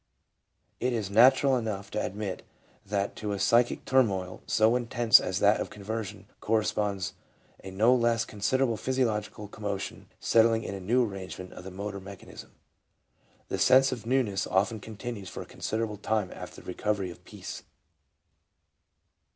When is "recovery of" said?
16.67-17.23